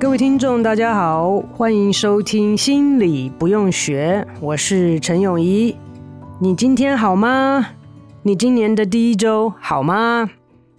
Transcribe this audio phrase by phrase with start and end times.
[0.00, 5.76] 各位听众，大家好，欢迎收听《心理不用学》，我是陈永怡。
[6.38, 7.72] 你今天好吗？
[8.22, 10.30] 你今年的第一周好吗？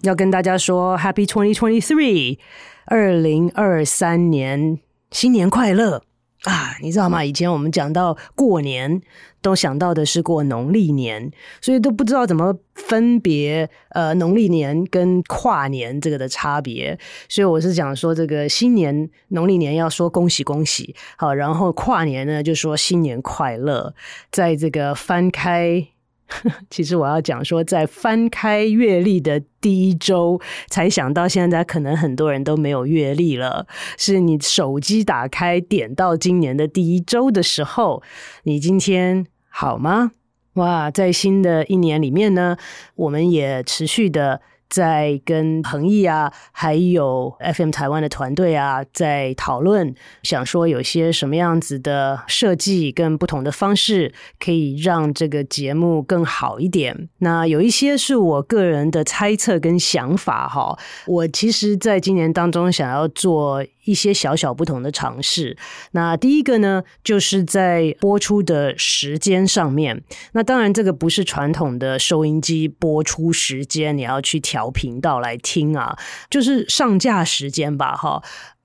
[0.02, 2.40] 要跟大家说 Happy Twenty Twenty Three，
[2.86, 4.80] 二零二三年
[5.12, 6.02] 新年快乐。
[6.44, 7.23] 啊，你知道吗？
[7.23, 9.00] 以前我们讲到过年，
[9.44, 16.98] 都想到的是过农历年，所以都不知道怎么分别呃农历年跟跨年这个的差别。
[17.30, 23.94] 所以我是讲说，这个新年农历年要说恭喜恭喜，好，然后跨年呢就说新年快乐。
[24.31, 25.91] 在这个翻开。
[26.70, 33.68] 其实我要讲说，在翻开月历的第一周，才想到现在可能很多人都没有月历了。
[33.98, 38.02] 是你手机打开点到今年的第一周的时候，
[38.44, 40.12] 你今天好吗？
[40.56, 42.58] 哇，在新的一年里面呢，
[42.95, 44.42] 我们也持续的。
[44.72, 57.09] 在跟恒毅啊，还有 FM 台湾的团队啊，在讨论，想说有些什么样子的设计跟不同的方式，可以让这个节目更好一点。
[57.19, 60.80] 那有一些是我个人的猜测跟想法哈。
[61.05, 63.64] 我其实在今年当中想要做。
[63.83, 65.58] 一些小小不同的尝试。
[65.92, 70.03] 那第一个呢，就是在播出的时间上面。
[70.33, 75.97] 那当然，这个不是传统的收音机播出时间，你要去调频道来听啊，
[76.30, 78.21] 就是上架时间吧，哈。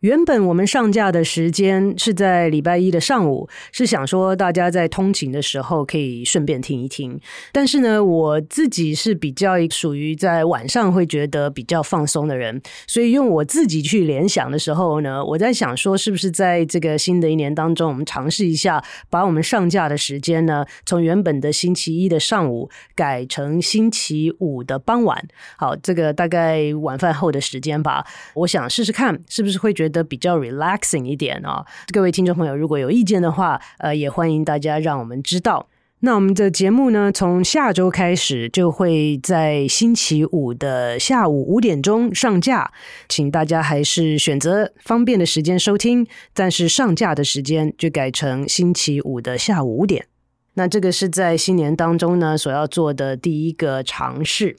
[0.06, 7.21] 原本我们上架的时间是在礼拜一的上午，是想说大家在通勤的时候可以顺便听一听。
[7.50, 18.81] 但是呢，我自己是比较属于在晚上会觉得比较放松的人，所以用我自己去联想的时候呢，我在想说，是不是在这个新的一年当中，我们尝试一下
[19.11, 25.21] 把我们上架的时间呢，从原本的星期一的上午改成星期五的傍晚。
[25.56, 29.96] 好，这个大概晚饭后的时间吧，我想试试看是不是会觉得。
[29.97, 35.69] 的比较 relaxing 一点啊，各位听众朋友，如果有意见的话，呃，也欢迎大家让我们知道。
[36.01, 42.71] 那我们的节目呢，从下周开始就会在星期五的下午五点钟上架，
[43.09, 50.07] 请大家还是选择方便的时间收听，但是上架的时间就改成星期五的下午五点。
[50.55, 54.59] 那这个是在新年当中呢，所要做的第一个尝试。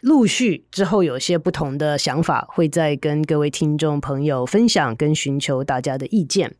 [0.00, 6.54] 陆续之后有些不同的想法，会再跟各位听众朋友分享，跟寻求大家的意见。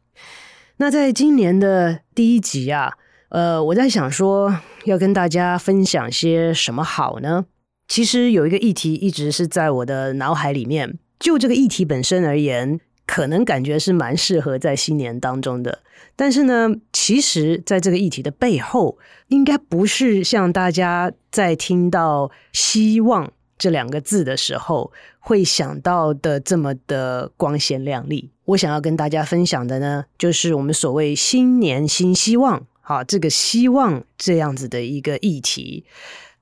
[0.78, 2.94] 那在今年的第一集啊，
[3.30, 7.46] 呃，我在想说要跟大家分享些什么好呢？
[7.86, 12.80] 其实有一个议题一直是在我的脑海里面，就这个议题本身而言。
[13.08, 15.80] 可能感觉是蛮适合在新年当中的，
[16.14, 18.98] 但是呢，其实在这个议题的背后，
[19.28, 28.30] 应该不是像大家在听到“希望”这两个字的时候会想到的这么的光鲜亮丽。
[28.44, 35.86] 我想要跟大家分享的呢，就是我们所谓“新年新希望”啊，这个“希望”这样子的一个议题。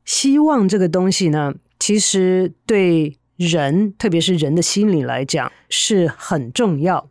[0.04, 3.16] 希望这个东西呢，其实对。
[3.36, 7.08] 人，特别是人的心理来讲，是很重要。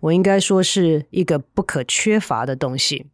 [0.00, 3.06] 我应该说是一个不可缺乏的东西。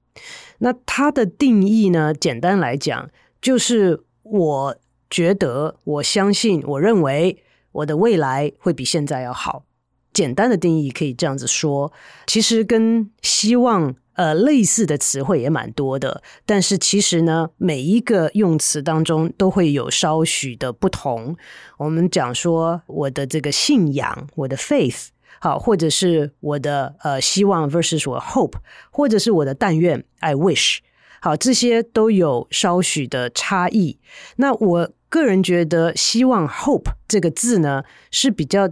[0.59, 2.15] 那它的定义呢？
[2.15, 3.11] 简单来讲，
[3.41, 4.77] 就是我
[5.09, 7.43] 觉得、我相信、我认为
[7.73, 9.65] 我的未来会比现在要好。
[10.13, 11.93] 简单的定义可以这样子说，
[12.27, 13.95] 其实跟希望。
[14.21, 21.35] 呃，类似的词汇也蛮多的，但是其实呢，每一个用词当中都会有稍许的不同。
[21.79, 25.07] 我们讲说我的这个信仰，我的 faith，
[25.41, 28.59] 好，或者是我的呃希望 versus 我 hope，
[28.91, 30.81] 或者是我的但愿 I wish，
[31.23, 34.01] 好，这些都有稍许的差异。
[34.37, 38.69] 那我个人觉得，希望 hope 这个字呢是比较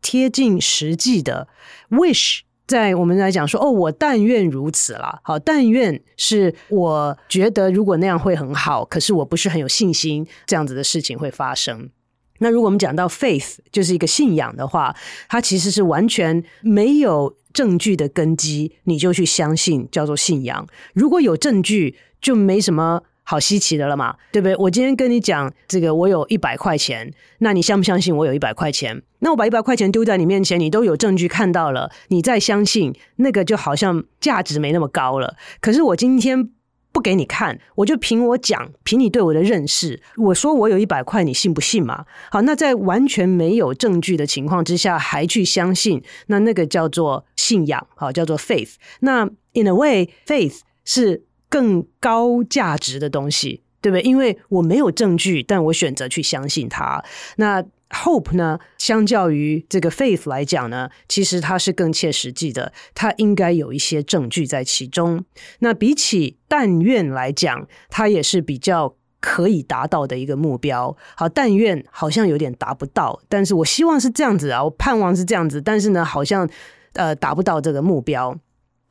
[0.00, 1.48] 贴近实际的
[1.90, 2.42] ，wish。
[2.72, 5.20] 在我们来讲说，哦，我但愿如此啦。
[5.22, 11.90] 好，但愿是我觉得如果那样会很好，可是我不是很有信心这样子的事情会发生。
[12.38, 14.96] 那如果我们讲到 faith 就是一个信仰的话，
[15.28, 20.66] 它其实是完全没有证据的根基，你就去相信叫做信仰。
[20.94, 23.02] 如果有证据，就没什么。
[23.32, 24.54] 好稀奇的了嘛，对不对？
[24.56, 29.02] 我今天跟你讲这个，我有一百块钱，那你相不相信我有一百块钱？
[29.20, 35.34] 那我把一百块钱丢在你面前，你都有证据看到了，你再相信那个就好像价值没那么高了。
[35.62, 36.50] 可是我今天
[36.92, 42.04] 不给你看，我就凭我讲，凭你对我的认识，我说我有一百块，你信不信嘛？
[42.30, 48.74] 好，那在完全没有证据的情况之下还去相信，那那个叫做信仰，好，叫做 faith。
[49.00, 49.24] 那
[49.54, 51.22] in a way，faith 是。
[51.52, 54.02] 更高价值的东西，对不对？
[54.02, 57.04] 因为我没有证据，但我选择去相信它。
[57.36, 58.58] 那 hope 呢？
[58.78, 65.22] 相较于这个 faith 来讲呢，其实它是更切实际的，它应该有一些证据在其中。
[65.58, 70.96] 那比起但愿来讲，它也是比较可以达到的一个目标。
[71.14, 76.48] 好，但愿好像有点达不到，但是我希望是这样子啊，我盼望是这样子，但是呢，好像
[76.94, 78.34] 呃达不到这个目标。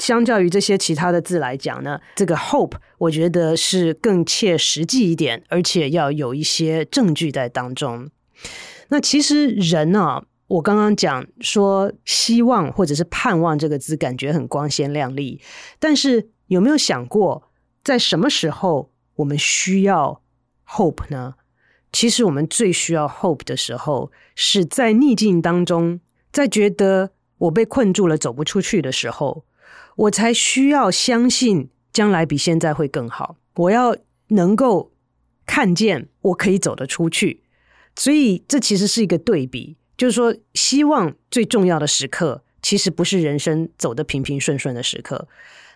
[0.01, 8.09] 相较于这些其他的字来讲呢，这个 hope 我觉得是更切实际一点，而且要有一些证据在当中。
[8.87, 15.39] 那其实人啊，我刚刚讲说希望或者是盼望这个字感觉很光鲜亮丽，
[15.77, 17.51] 但是有没有想过，
[17.83, 20.23] 在什么时候我们需要
[20.67, 21.35] hope 呢？
[21.91, 25.99] 其实我们最需要 hope 的时候，是在逆境当中，
[26.31, 29.45] 在觉得我被困住了走不出去的时候。
[29.95, 33.35] 我才需要相信将来比现在会更好。
[33.55, 33.95] 我要
[34.29, 34.91] 能够
[35.45, 37.43] 看见我可以走得出去，
[37.95, 45.27] 所以这其实是一个对比，就是说，希望最重要的时刻，其实不是人生走得平平顺顺的时刻。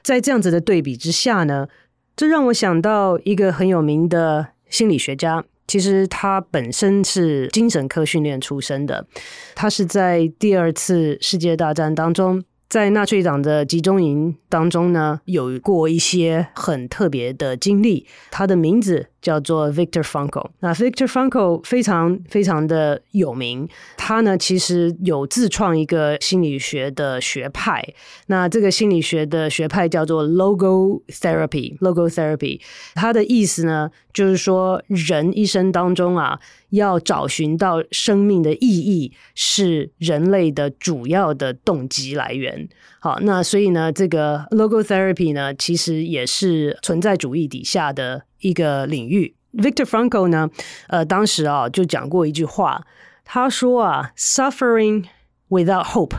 [0.01, 1.67] 在这样子的对比之下呢，
[2.15, 9.05] 这让我想到一个很有名的心理学家，其实他本身是精神科训练出身的，
[9.53, 12.43] 他是在第二次世界大战当中。
[12.75, 18.05] 在纳粹党的集中营当中呢，有过一些很特别的经历。
[18.31, 20.47] 他的名字叫做 Victor Frankl。
[20.59, 23.67] 那 Victor Frankl 非常非常的有名。
[23.97, 27.83] 他呢，其实有自创一个心理学的学派。
[28.27, 31.75] 那这个心理学的学派叫做 Logo Therapy。
[31.79, 32.61] Logo Therapy，
[32.93, 36.39] 它的意思呢，就是说人一生当中啊，
[36.69, 42.69] 要找寻到生命的意义，是人类的主要的动机来源。
[42.99, 49.35] 好，那所以呢，这个 Logo Therapy 呢，其实也是存在主义底下的一个领域。
[49.53, 50.49] Victor Frankl 呢，
[50.87, 52.85] 呃，当时啊就讲过一句话，
[53.23, 55.05] 他说啊，Suffering
[55.49, 56.15] without hope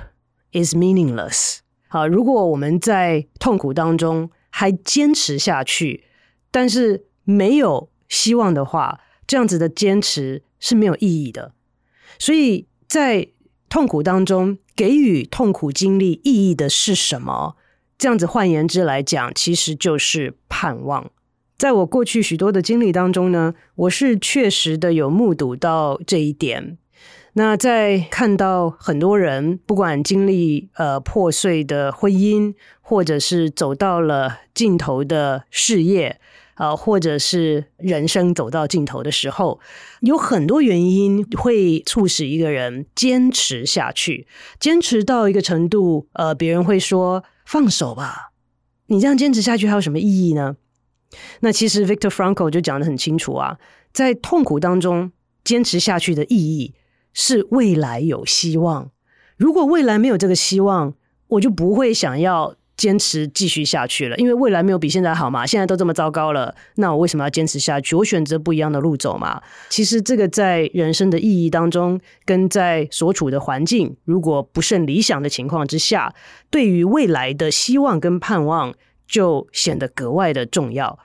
[0.53, 1.59] is meaningless。
[1.89, 6.05] 好，如果我们在痛苦当中还坚持下去，
[6.51, 11.53] 但是没有希望的话，这样子的坚持是没有意义的。
[12.19, 13.29] 所以在
[13.69, 17.57] 痛苦当中，给予痛苦经历意义的是什么？
[17.99, 21.11] 这样子换言之来讲，其实就是盼望。
[21.59, 26.79] 在我过去许多的经历当中呢，我是确实的有目睹到这一点。
[27.35, 36.21] 那在看到很多人不管经历呃破碎的婚姻，或者是走到了尽头的事业。
[36.57, 39.61] 啊，或者是人生走到尽头的时候，
[40.01, 44.27] 有很多原因会促使一个人坚持下去，
[44.59, 48.33] 坚持到一个程度，呃，别人会说放手吧，
[48.87, 50.57] 你这样坚持下去还有什么意义呢？
[51.41, 53.59] 那其实 Victor Frankl 就讲得很清楚啊，
[53.93, 55.13] 在痛苦当中
[55.45, 56.75] 坚持下去的意义
[57.13, 58.91] 是未来有希望，
[59.37, 60.95] 如果未来没有这个希望，
[61.29, 62.57] 我就不会想要。
[62.77, 65.47] 坚持继续下去了，因为未来没有比现在好嘛。
[65.47, 67.97] 现在都这么糟糕了，那我为什么要坚持下去？
[67.97, 69.41] 我选择不一样的路走嘛。
[69.71, 76.15] 其实这个在人生的意义当中，跟在所处的环境如果不甚理想的情况之下，
[76.51, 78.75] 对于未来的希望跟盼望
[79.07, 80.99] 就显得格外的重要。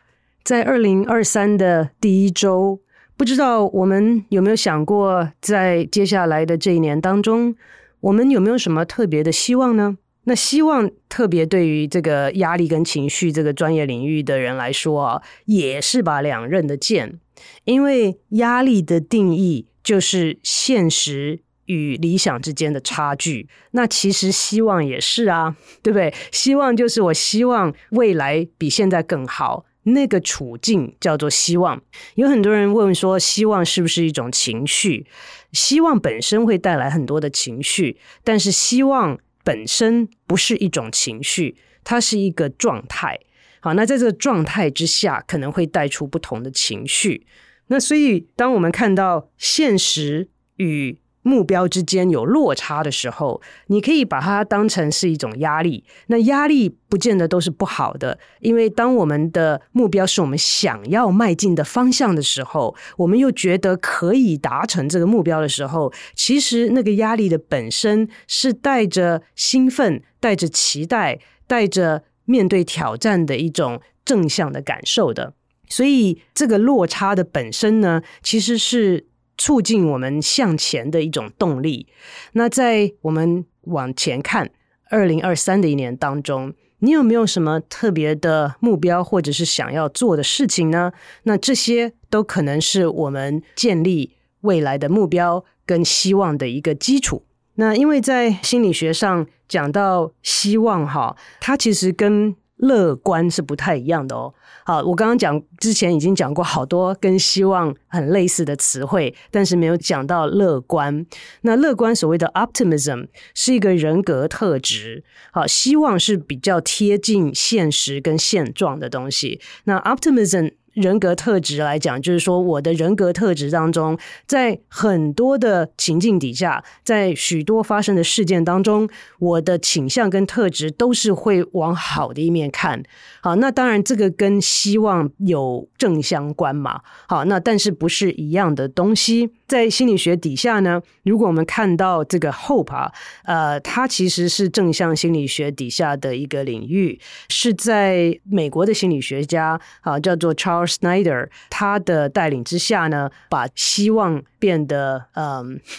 [0.43, 2.79] 在二零二三的第一周，
[3.15, 7.55] 不知道我们有没有想过，在接下来的这一年当中，
[7.99, 9.97] 我们有没有什么特别的希望呢？
[10.23, 17.19] 那希望特别对于这个压力跟情绪这个专业领域的人来说啊，也是把两刃的剑，
[17.65, 23.47] 因为压力的定义就是现实与理想之间的差距。
[23.71, 26.13] 那其实希望也是啊，对不对？
[26.31, 31.81] 希望就是我希望未来比现在更好，那个处境叫做希望。
[32.15, 35.07] 有很多人问说，希望是不是一种情绪？
[35.53, 39.17] 希望本身会带来很多的情绪，但是希望。
[39.43, 43.19] 本身不是一种情绪，它是一个状态。
[43.59, 47.25] 好，那在这个状态之下，可能会带出不同的情绪。
[47.65, 55.83] 那所以，当我们看到现实与目标之间有落差的时候，你可以把它当成是一种压力。
[56.07, 75.33] 那压力不见得都是不好的，因为当我们的目标是我们想要迈进的方向的时候，我们又觉得可以达成这个目标的时候，其实那个压力的本身是带着兴奋、带着期待、带着面对挑战的一种正向的感受的。
[75.69, 79.10] 所以，这个落差的本身呢，其实是。
[79.41, 81.87] 促进我们向前的一种动力。
[82.33, 84.51] 那在我们往前看，
[84.91, 90.91] 二零二三的一年当中，你有没有什么特别的目标，或者是想要做的事情呢？
[91.23, 97.23] 那这些都可能是我们建立未来的目标跟希望的一个基础。
[97.55, 104.33] 那因为在心理学上讲到希望，哈，它其实跟乐观是不太一样的哦。
[104.65, 111.05] 好，我刚刚讲之前已经讲过好多跟希望很类似的词汇，但是没有讲到乐观。
[111.41, 115.03] 那乐观所谓的 optimism 是一个人格特质。
[115.31, 119.39] 好，希望是比较贴近现实跟现状的东西。
[119.65, 120.53] 那 optimism。
[120.73, 132.81] 人格特质来讲，就是说我的人格特质当中，在很多的情境底下，在许多发生的事件当中，我的倾向跟特质都是会往好的一面看。
[133.21, 136.81] 好，那当然这个跟希望有正相关嘛。
[137.07, 139.29] 好，那但是不是一样的东西。
[139.47, 142.89] 在心理学底下呢，如果我们看到这个 hope 啊，
[143.25, 146.97] 呃，它其实是正向心理学底下的一个领域，
[147.27, 155.59] 是在美国的心理学家啊，叫做超 Snyder，他的带领之下呢，把希望变得嗯。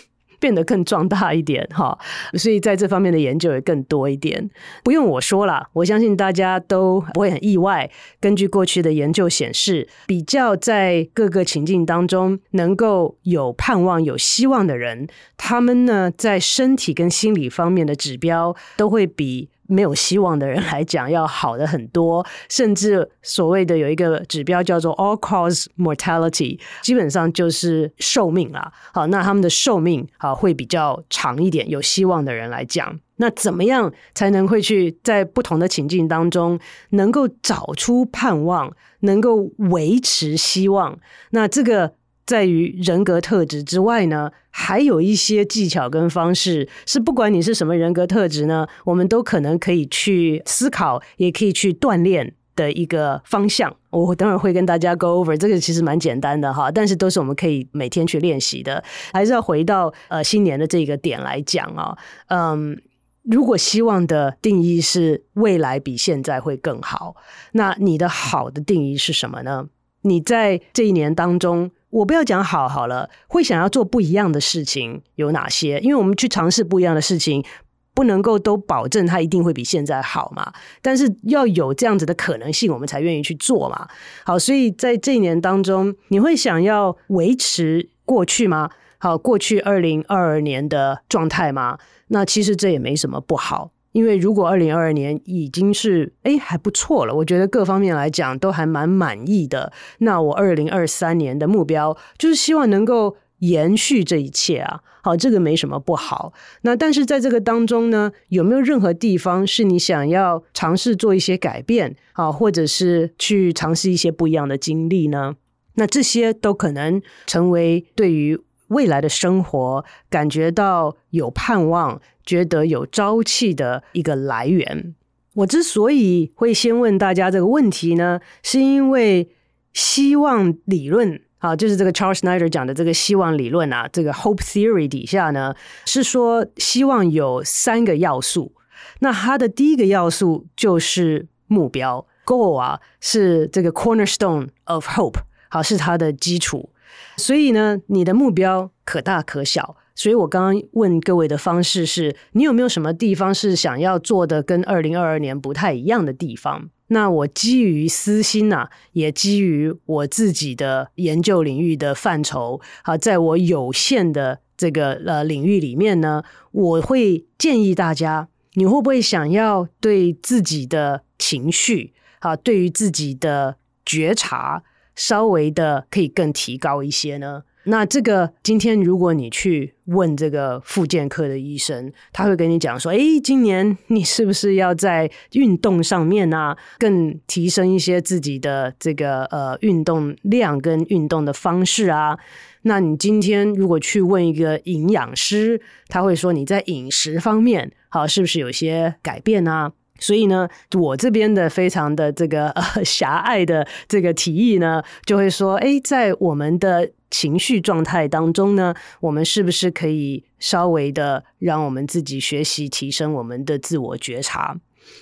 [0.43, 1.97] 变得更壮大一点哈，
[2.35, 4.51] 所以在这方面的研究也更多一点。
[4.83, 7.89] 不用我说了，我相信大家都不会很意外。
[8.19, 19.49] 根据过去的研究显示，比较在各个情境当中能够有盼望、有希望的人，他们呢，在身体跟心理方面的指标都会比。
[19.73, 28.71] 没有希望的人来讲，要好的很多，甚至所谓的有一个指标叫做 all cause mortality，基本上就是寿命啦。
[28.93, 31.69] 好，那他们的寿命啊会比较长一点。
[31.69, 36.59] 有希望的人来讲，那怎么样才能会去在不同的情境当中
[36.91, 40.99] 能够找出盼望，能够维持希望？
[41.31, 41.95] 那这个。
[42.25, 53.75] 在于人格特质之外呢，还有一些技巧跟方式，是不管你是什么人格特质呢，我们都可能可以去思考，也可以去锻炼的一个方向。
[53.91, 58.83] 我等会儿会跟大家 go over，这个其实蛮简单的哈，但是都是我们可以每天去练习的。
[59.13, 61.99] 还是要回到呃新年的这个点来讲啊，
[62.29, 62.81] 嗯，
[63.25, 67.17] 如果希望的定义是未来比现在会更好，
[67.53, 69.67] 那你的好的定义是什么呢？
[70.03, 71.71] 你在这一年当中。
[71.93, 75.79] 我不要讲好好了，会想要做不一样的事情有哪些？
[75.81, 77.45] 因为我们去尝试不一样的事情，
[77.93, 80.51] 不能够都保证它一定会比现在好嘛。
[80.81, 83.87] 但是要有这样子的可能性，我们才愿意去做嘛。
[84.25, 88.71] 好，所以在这一年当中，你会想要维持过去吗？
[88.97, 91.77] 好，过去二零二二年的状态吗？
[92.09, 93.71] 那其实这也没什么不好。
[93.93, 99.73] 因为如果二零二二年已经是诶还不错了，我觉得各方面来讲都还蛮满意的。
[99.99, 104.81] 那我二零二三年的目标就是希望能够延续这一切啊。
[105.05, 106.33] 好，这个没什么不好。
[106.61, 115.35] 那但是在这个当中呢，有没有任何地方是你想要尝试做一些改变啊，或者是去尝试一些不一样的经历呢？
[115.75, 118.39] 那这些都可能成为对于
[118.73, 122.01] 未来的生活感觉到有盼望。
[122.25, 124.95] 觉得有朝气的一个来源。
[125.35, 129.29] 我之所以会先问大家这个问题呢，是因为
[129.73, 135.53] 希望理论啊，就是这个 Charles Snyder 讲的这个希望理论啊，这个 Hope Theory 底下呢，
[135.85, 138.53] 是说希望有三个要素。
[139.01, 146.71] 那它的第一个要素就是目标，Goal 啊，是这个 Cornerstone of Hope，好，是它的基础。
[147.17, 149.77] 所以呢，你的目标可大可小。
[149.95, 156.71] 所以我刚刚问各位的方式是，你有没有什么地方是想要做的跟二零二二年不太一样的地方？
[156.89, 174.63] 那我基于私心呐、也基于我自己的研究领域的范畴，好，在我有限的这个呃领域里面呢，我会建议大家，你会不会想要对自己的情绪，啊，对于自己的觉察，
[175.03, 177.43] 稍微的可以更提高一些呢？
[177.65, 192.17] 那这个今天如果你去问这个复健科的医生，他会跟你讲说：“哎，今年你是不是要在运动上面啊，更提升一些自己的这个呃运动量跟运动的方式啊？”
[192.63, 199.73] 那你今天如果去问一个营养师，他会说你在饮食方面好是不是有些改变啊？
[200.03, 214.59] 所以呢，我这边的非常的这个呃 狭隘的这个提议呢，就会说，哎，在我们的情绪状态当中呢，我们是不是可以稍微的让我们自己学习提升我们的自我觉察？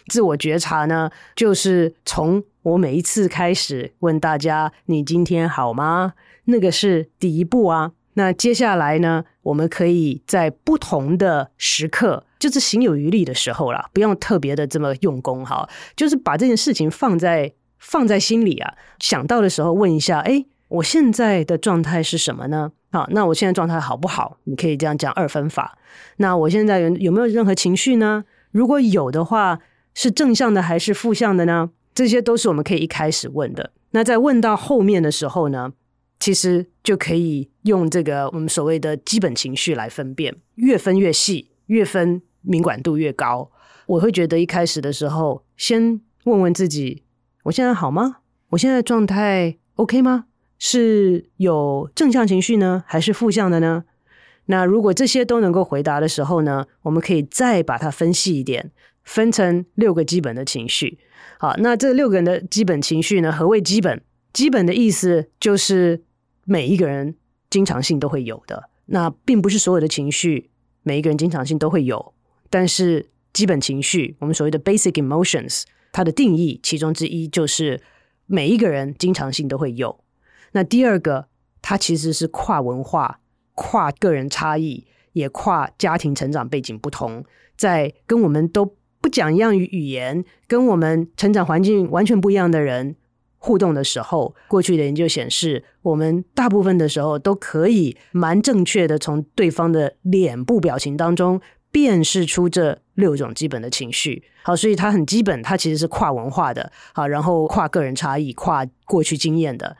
[0.08, 6.12] 自我觉察呢，就是从我每一次开始问大家，你今天好吗？
[6.44, 7.92] 那个是第一步啊。
[8.14, 22.72] 那接下来呢，我们可以在不同的时刻，就是行有余力的时候啦，不用特别的这么用功哈，就是把这件事情放在放在心里啊，想到的时候问一下，哎，我现在的状态是什么呢？
[22.90, 24.38] 好，那我现在状态好不好？
[24.44, 25.78] 你可以这样讲二分法。
[26.16, 28.24] 那我现在有有没有任何情绪呢？
[28.50, 29.60] 如果有的话，
[29.94, 31.70] 是正向的还是负向的呢？
[31.94, 33.72] 这些都是我们可以一开始问的。
[33.90, 35.72] 那在问到后面的时候呢，
[36.18, 43.50] 其实就可以用这个我们所谓的基本情绪来分辨，越分越细，越分敏感度越高。
[43.86, 47.04] 我会觉得一开始的时候，先问问自己：
[47.44, 48.18] 我现在好吗？
[48.50, 50.26] 我现在状态 OK 吗？
[50.58, 53.84] 是有正向情绪呢，还是负向的呢？
[54.46, 58.70] 那如果这些都能够回答的时候呢，我们可以再把它分细一点，
[59.04, 60.98] 分成六个基本的情绪。
[61.38, 63.32] 好，那这六个人的基本情绪呢？
[63.32, 64.02] 何谓基本？
[64.32, 66.02] 基本的意思就是。
[66.46, 67.14] 每一个人
[67.48, 70.50] 经常性都会有的，那并不是所有的情绪
[70.82, 72.12] 每一个人经常性都会有，
[72.50, 77.80] 但是基本情绪，我们所谓的 basic emotions，它的定义其中之一就是
[78.26, 80.04] 每一个人经常性都会有。
[80.52, 81.28] 那第二个，
[81.62, 83.20] 它其实是跨文化、
[83.54, 87.24] 跨个人差异，也跨家庭成长背景不同，
[87.56, 92.96] 在跟我们都不讲一样语语言，跟我们成长环境完全不一样的人。
[93.42, 104.24] 互动的时候，过去的研究显示，我们大部分的时候都可以蛮正确的从对方的脸部表情当中辨识出这六种基本的情绪。
[104.42, 109.76] 好，所以它很基本，它其实是跨文化的，好，然后跨个人差异、跨过去经验的。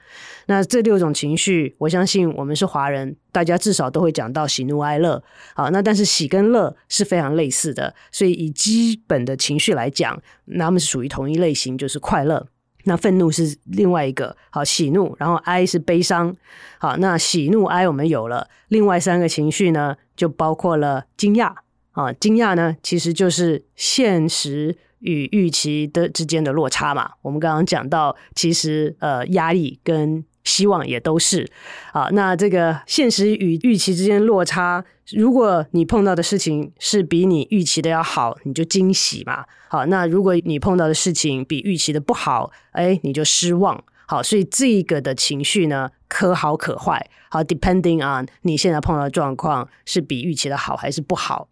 [0.46, 5.22] 那这六种情绪，我相信我们是华人，大家至少都会讲到喜怒哀乐。
[5.55, 12.46] 好，那但是喜跟乐是非常类似的，所以以基本的情绪来讲，那他们是属于同一类型，就是快乐。
[12.85, 16.35] 那愤怒是另外一个，好，喜怒，然后哀是悲伤，
[16.79, 21.55] 好，那喜怒哀我们有了，另外三个情绪呢，就包括了惊讶，
[22.04, 31.50] 啊，惊讶呢其实就是现实与预期的之间的落差嘛，我们刚刚讲到，其实呃压力跟希望也都是，
[31.92, 39.44] 啊，那这个现实与预期之间落差，如果你碰到的事情是比你预期的要好，你就惊喜嘛。
[39.68, 43.82] 好，那如果你碰到的事情比预期的不好，哎，你就失望。
[44.06, 47.08] 好，所以这个的情绪呢，可好可坏。
[47.30, 51.48] 好，depending on 你现在碰到的状况是比预期的好还是不好。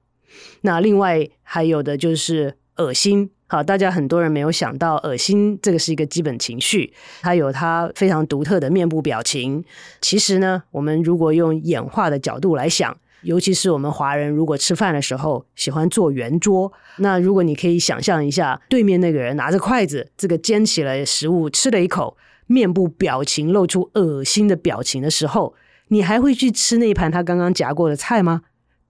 [0.62, 3.30] 那另外还有的就是恶心。
[3.50, 9.64] 好，大家很多人没有想到，恶心这个是一个基本情绪，它有它非常独特的面部表情。
[10.02, 25.54] 其实呢，我们如果用演化的角度来想，尤其是我们华人，如果吃饭的时候喜欢坐圆桌，那如果你可以想象一下，对面那个人拿着筷子，这个煎起来食物吃了一口，面部表情露出恶心的表情的时候，
[25.88, 28.42] 你还会去吃那一盘他刚刚夹过的菜吗？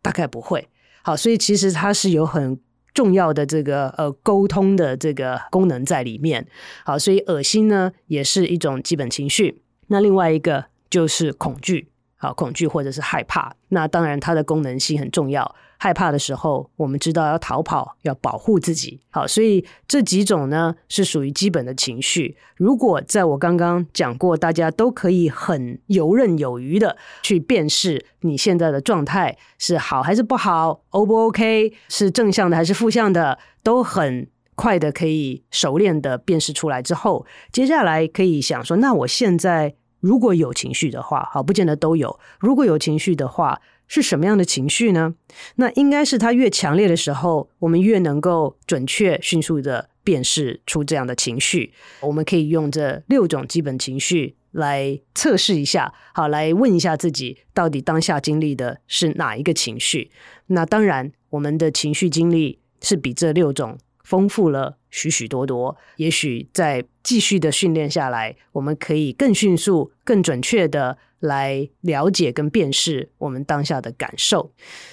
[0.02, 0.68] 大概不会。
[1.02, 2.58] 好，所以其实它是有很。
[2.94, 6.44] 重要的这个呃沟通的这个功能在里面，
[6.84, 9.62] 好，所以恶心呢也是一种基本情绪。
[9.86, 13.50] 那另外一个就是恐惧，好，恐惧或者是害怕。
[13.68, 15.54] 那当然它的功能性很重要。
[15.80, 18.98] 害怕的时候，我们知道要逃跑，要保护自己。
[19.10, 22.36] 好，所以这几种呢是属于基本的情绪。
[22.56, 42.18] 如果在我刚刚讲过，大家都可以很游刃有余的去辨识你现在的状态是好还是不好，O 不 OK，是正向的还是负向的，都很快的可以熟练的辨识出来之后，接下来可以想说，那我现在如果有情绪的话，好，不见得都有。
[42.38, 43.60] 如果有情绪的话。
[43.90, 45.14] 是什么样的情绪呢？
[45.56, 51.72] 那应该是它越强烈的时候，我们越能够准确、迅速的辨识出这样的情绪。
[52.02, 60.10] 我们可以用这六种基本情绪来测试一下，好，来问一下自己，到底当下经历的是哪一个情绪？
[60.48, 65.76] 那当然，我们的情绪经历是比这六种丰富了许许多多。
[65.96, 70.96] 也许在继续的训练下来，我们可以更迅速、更准确的。
[71.20, 74.52] 来了解跟辨识我们当下的感受。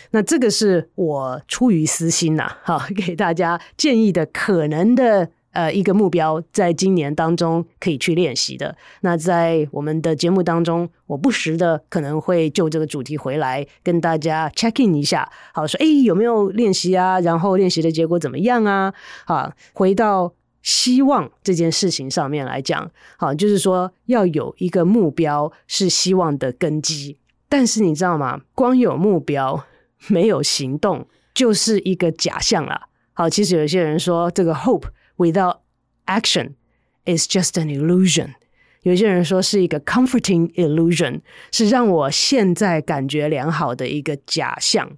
[0.09, 5.29] 那这个是我出于私心呐、啊，好 给大家建议的可能的。
[5.55, 8.75] 呃，一个目标，在今年当中可以去练习的。
[8.99, 17.21] 那在我们的节目当中，我不时的可能会就这个主题回来跟大家 check in 一下，好说，哎，有没有练习啊？
[17.21, 18.93] 然后练习的结果怎么样啊？
[19.25, 27.17] 好，回到希望这件事情上面来讲，好，就是说要有一个目标是希望的根基。
[27.47, 28.41] 但是你知道吗？
[28.53, 29.63] 光有目标
[30.09, 32.89] 没有行动，就是一个假象了。
[33.13, 34.87] 好，其实有些人说这个 hope。
[35.17, 35.57] Without
[36.05, 36.55] action
[37.05, 38.35] is just an illusion。
[38.81, 44.97] 有些人说是一个 comforting illusion，是让我现在感觉良好的一个假象。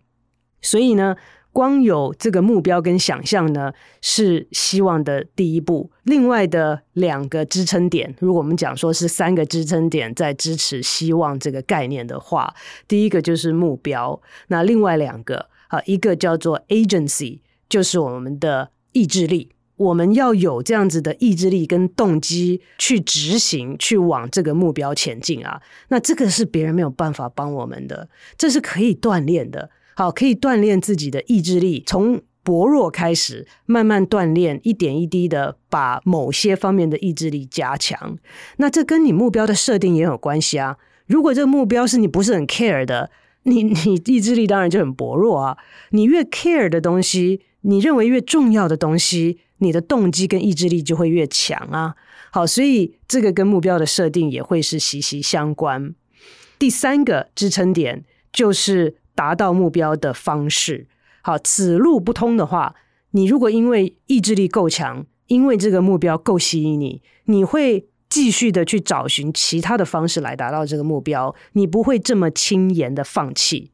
[0.62, 1.16] 所以呢，
[1.54, 5.90] 光有这个目标跟想象呢，是希望的第一步。
[6.04, 12.54] 另外的两个支撑点，如果我们讲说是三个支撑点在支持希望这个概念的话，
[12.88, 14.22] 第一个就是目标。
[14.48, 19.52] 那另外两个啊，一个叫做 agency，就是我们的意志力。
[19.78, 25.62] 我们要有这样子的意志力跟动机去执行，去往这个目标前进啊！
[25.90, 29.70] 那这个是别人没有办法帮我们的，这是可以锻炼的。
[29.96, 38.18] 好，可以锻炼自己的意志力，从薄弱开始，慢慢锻炼，一点一滴的把某些方面的意志力加强。
[38.58, 40.78] 那这跟你目标的设定也有关系啊！
[41.06, 43.12] 如果这个目标是你不是很 care 的，
[43.44, 45.58] 你你意志力当然就很薄弱啊！
[45.92, 49.40] 你越 care 的东西，你认为越重要的东西。
[49.60, 51.96] 你的动机跟意志力就会越强啊！
[52.32, 55.96] 好，所以这个跟目标的设定也会是息息相关。
[56.60, 60.88] 第三个支撑点就是达到目标的方式。
[61.22, 62.76] 好，此路不通的话，
[63.12, 73.72] 你如果因为意志力够强，因为这个目标够吸引你，你会继续的去找寻其他的方式来达到这个目标，你不会这么轻言的放弃。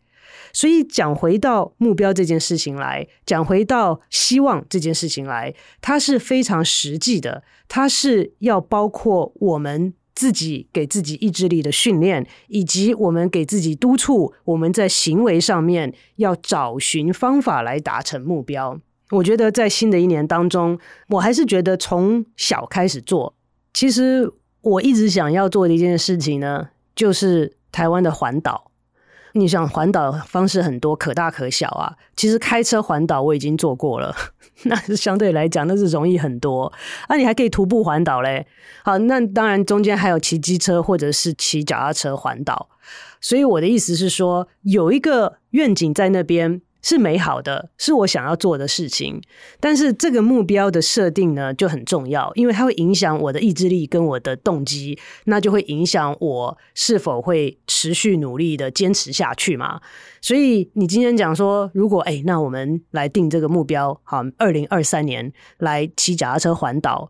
[0.54, 18.80] 所以讲回到目标这件事情来，讲回到希望这件事情来，它是非常实际的，它是要包括我们自己给自己意志力的训练，以及我们给自己督促，我们在行为上面要找寻方法来达成目标。
[19.10, 20.78] 我觉得在新的一年当中，
[21.10, 23.34] 我还是觉得从小开始做。
[23.74, 28.70] 其实我一直想要做的一件事情呢，就是台湾的环岛。
[29.34, 31.94] 你想环岛方式很多，可大可小啊。
[32.16, 34.16] 其实开车环岛我已经做过了，
[34.66, 36.72] 那是相对来讲那是容易很多。
[37.08, 38.48] 啊，你还可以徒步环岛嘞。
[38.84, 42.70] 好，那当然中间还有骑机车或者是骑脚踏车环岛。
[43.20, 46.62] 所以我的意思是说，有一个愿景在那边。
[46.84, 49.20] 是美好的，是我想要做的事情。
[49.60, 59.80] 但是这个目标的设定呢，就很重要，因为它会影响我的意志力跟我的动机，那就会影响我是否会持续努力的坚持下去嘛。
[60.22, 67.10] 所以你今天讲说，如果哎，那我们来定这个目标，好，二零二三年来骑脚踏车环岛，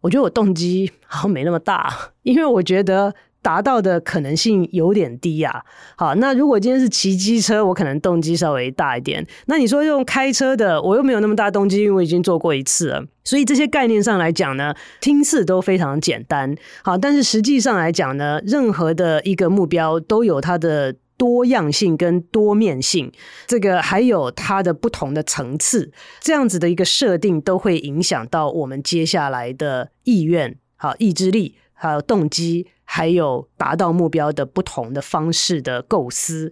[0.00, 3.14] 我觉得我动机好像没那么大，因为我觉得。
[3.48, 5.64] 达到的可能性有点低呀、啊。
[5.96, 9.26] 好，那如果今天是骑机车，我可能动机稍微大一点。
[9.46, 13.02] 那你说用开车的，我又没有那么大动机，因为我已经做过一次了。
[13.24, 16.54] 所以这些概念上来讲呢，听似都非常简单。
[16.82, 23.10] 好，但是实际上来讲呢，任何的一个目标都有它的多样性跟多面性，
[23.46, 32.66] 这个还有它的不同的层次，这样子的一个设定都会影响到我们接下来的意愿、好意志力还有动机。
[32.90, 36.50] 还有达到目标的不同的方式的构思，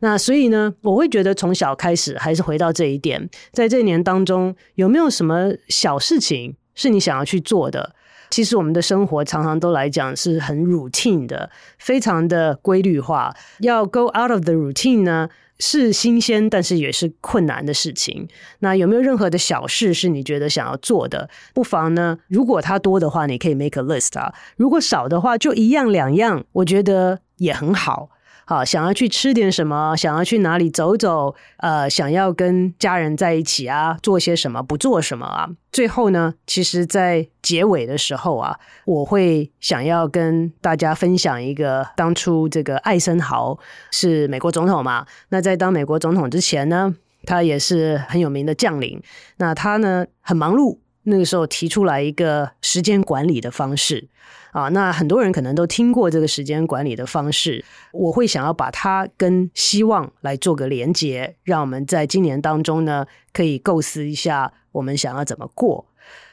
[0.00, 7.94] 那所以呢，我会觉得从小开始，还是回到这一点，在这一年当中，有没有什么小事情是你想要去做的？
[8.30, 13.32] 其实我们的生活常常都来讲是很 routine 的，非常的规律化。
[13.60, 18.28] 要 go out of the routine 呢，是新鲜，但是也是困难的事情。
[18.60, 21.28] 那有没有任何的小事是你觉得想要做的？
[21.54, 28.10] 不妨呢，如果它多的话，你可以 make a list 啊；如果少的话，就一样两样，我觉得也很好。
[28.48, 35.48] 好，想要去吃点什么，想要去哪里走走，呃，想要跟家人在一起啊，做些什么，不做什么啊。
[35.72, 43.58] 最后呢，其实，在结尾的时候啊，我会想要跟大家分享一个，当初这个艾森豪
[43.90, 49.02] 是美国总统嘛，那在当美国总统之前呢，他也是很有名的将领，
[49.38, 50.78] 那他呢，很忙碌。
[51.08, 54.08] 那个时候提出来一个时间管理的方式
[54.50, 57.64] 啊，那很多人可能都听过这个时间管理的方式。
[57.92, 65.86] 我会想要把它跟希望来做个连接，让我们在今年当中呢，可以构思一下我们想要怎么过。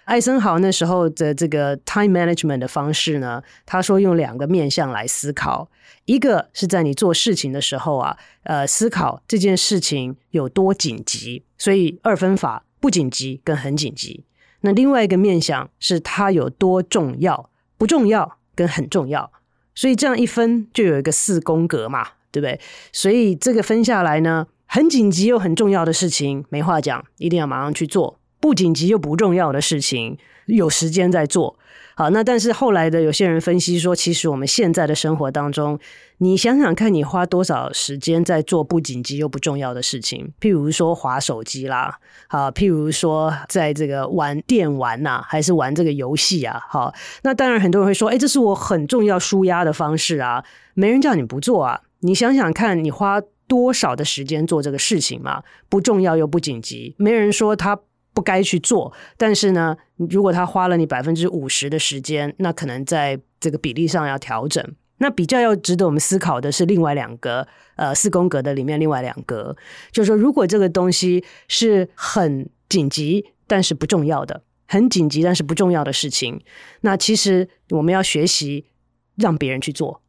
[0.05, 5.69] 艾森豪那时候的这个 time management 的方式呢，他说用两个面向来思考，
[6.05, 14.25] 一个是在你做事情的时候啊，呃，思考这件事情有多紧急，所以二分法不紧急跟很紧急。
[14.65, 19.31] 那另外一个面向是它有多重要，不重要跟很重要，
[19.75, 22.59] 所以这样一分就有一个四宫格嘛，对不对？
[22.91, 28.19] 所以这个分下来呢，很紧急又很重要的事情没话讲，一定要马上去做。
[28.39, 31.57] 不紧急又不重要的事情，有时间再做。
[31.95, 35.77] 好，那但是后来的有些人分析说，其实我们现在的生活当中，
[36.17, 40.31] 你想想看，你花多少时间在做不紧急又不重要的事情？
[40.39, 46.59] 譬如说划手机啦，好，譬如说在这个玩电玩呐、还是玩这个游戏啊？
[46.67, 51.81] 好，那当然很多人会说，哎，这是我很重要舒压的方式啊，没人叫你不做啊。
[51.99, 55.43] 你想想看，你花多少的时间做这个事情嘛？
[55.69, 57.79] 不重要又不紧急，没人说他。
[58.13, 64.63] 不该去做，但是呢，如果他花了你百分之五十的时间，那可能在这个比例上要调整。
[64.99, 67.45] 那比较要值得我们思考的是另外两个，
[67.75, 69.55] 呃，四宫格的里面另外两格，
[69.91, 76.41] 就是说，如果这个东西是很紧急但是不重要的，很紧急但是不重要的事情，
[76.81, 78.67] 那其实我们要学习
[79.15, 80.01] 让别人去做，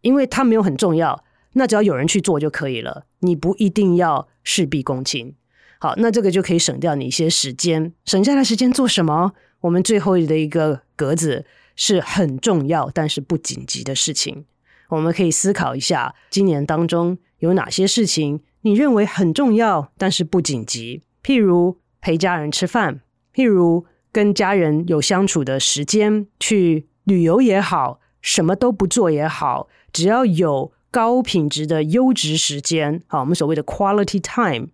[0.00, 5.36] 因为它没有很重要，那只要有人去做就可以了，你不一定要事必躬亲。
[5.82, 9.32] 好，那这个就可以省掉你一些时间，省下来时间做什么？
[9.62, 14.44] 我们最后的一个格子是很重要但是不紧急的事情。
[14.90, 21.02] 我们可以思考一下，今年当中有哪些事情你认为很重要但是不紧急？
[21.22, 23.00] 譬如陪家人吃饭，
[23.34, 34.68] 譬如跟家人有相处的时间，去旅游也好，什么都不做也好，只要有高品质的优质时间，好，我们所谓的 quality time。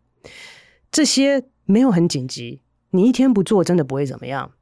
[0.90, 4.52] 这些没有很紧急，你一天不做真的不会怎么样，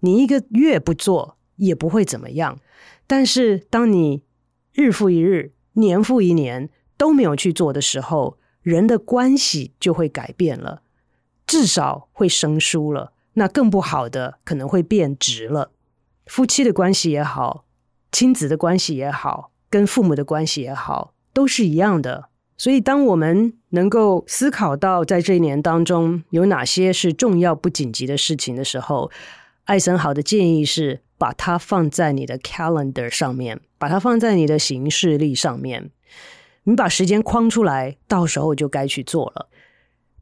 [0.00, 2.58] 你一个月不做也不会怎么样。
[3.06, 4.22] 但是当你
[4.72, 10.82] 日复一日、年复一年都没有去做的时候，人的关系就会改变了，
[11.46, 13.12] 至少会生疏了。
[13.34, 15.72] 那更不好的可能会变质了。
[16.26, 17.64] 夫妻的关系也好，
[18.10, 22.28] 亲子的关系也好，跟父母的关系也好，都是一样的。
[22.62, 29.10] 所以，当我们能够思考到在这一年当中有哪些是重要不紧急的事情的时候，
[29.64, 35.90] 艾森豪的建议是把它放在你的 calendar 上面，把它放在你的行事历上面。
[36.62, 39.48] 你把时间框出来，到时候就该去做了。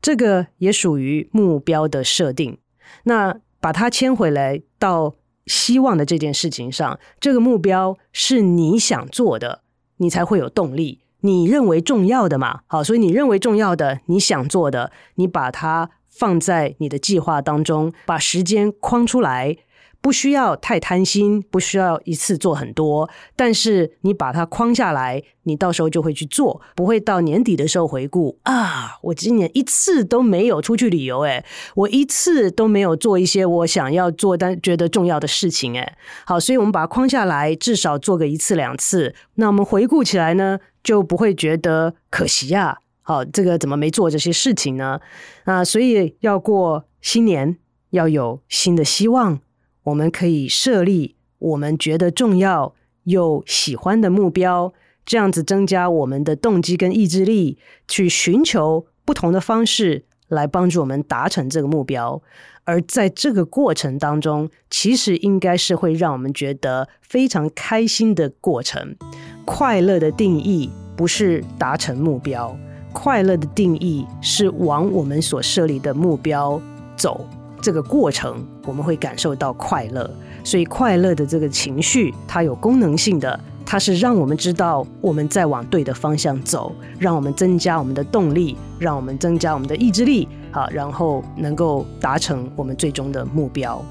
[0.01, 2.57] 这个也属于目标的设定。
[3.05, 9.61] 那把它牵回来到希望的这件事情上，这个目标是你想做的，
[9.99, 11.01] 你才会有动力。
[11.21, 12.61] 你认为重要的嘛？
[12.67, 19.57] 好，所以你认为重要的，你想做的，你把它放在你的计划当中，把时间框出来。
[20.03, 35.93] 不需要太贪心，不需要一次做很多，但是你把它框下来，你到时候就会去做，不会到年底的时候回顾啊，我今年一次都没有出去旅游，诶，我一次都没有做一些我想要做但觉得重要的事情，诶，
[36.25, 45.01] 好，所以我们把它框下来，至少做个一次两次，那我们回顾起来呢，就不会觉得可惜呀，好，这个怎么没做这些事情呢？
[45.45, 47.57] 啊，所以要过新年，
[47.91, 49.41] 要有新的希望。
[49.85, 54.73] 我们可以设立我们觉得重要又喜欢的目标，
[55.07, 62.23] 这样子增加我们的动机跟意志力，去寻求不同的方式来帮助我们达成这个目标。
[62.71, 68.95] 而在这个过程当中，其实应该是会让我们觉得非常开心的过程。
[69.45, 72.57] 快乐的定义不是达成目标，
[72.93, 76.63] 快乐的定义是往我们所设立的目标
[76.97, 77.27] 走。
[77.61, 80.09] 这个过程我们会感受到快乐，
[80.45, 93.83] 所以快乐的这个情绪，它有功能性的，它是让我们知道我们在往对的方向走，让我们增加我们的动力，让我们增加我们的意志力，好，然后能够达成我们最终的目标。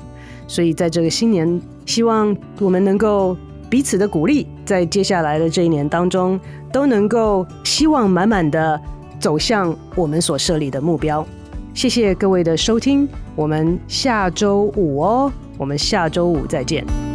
[0.47, 3.37] 所以在这个新年，希望我们能够
[3.69, 6.39] 彼此的鼓励，在接下来的这一年当中，
[6.71, 8.79] 都能够希望满满的
[9.19, 11.25] 走向我们所设立的目标。
[11.73, 17.08] 谢谢各位的收听，我们下周五哦，我们下周五再见。